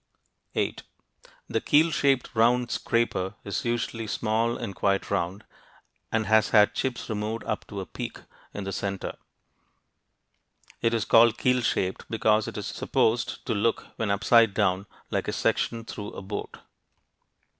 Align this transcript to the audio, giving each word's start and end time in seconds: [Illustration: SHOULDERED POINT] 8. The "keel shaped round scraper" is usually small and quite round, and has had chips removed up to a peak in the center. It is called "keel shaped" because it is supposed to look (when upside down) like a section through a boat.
[Illustration: 0.55 0.73
SHOULDERED 0.73 0.83
POINT] 1.23 1.31
8. 1.49 1.53
The 1.53 1.61
"keel 1.61 1.91
shaped 1.91 2.29
round 2.33 2.71
scraper" 2.71 3.35
is 3.43 3.65
usually 3.65 4.07
small 4.07 4.57
and 4.57 4.75
quite 4.75 5.11
round, 5.11 5.43
and 6.11 6.25
has 6.25 6.49
had 6.49 6.73
chips 6.73 7.07
removed 7.07 7.43
up 7.43 7.67
to 7.67 7.81
a 7.81 7.85
peak 7.85 8.17
in 8.51 8.63
the 8.63 8.71
center. 8.71 9.15
It 10.81 10.95
is 10.95 11.05
called 11.05 11.37
"keel 11.37 11.61
shaped" 11.61 12.05
because 12.09 12.47
it 12.47 12.57
is 12.57 12.65
supposed 12.65 13.45
to 13.45 13.53
look 13.53 13.89
(when 13.97 14.09
upside 14.09 14.55
down) 14.55 14.87
like 15.11 15.27
a 15.27 15.31
section 15.33 15.85
through 15.85 16.13
a 16.13 16.23
boat. 16.23 16.57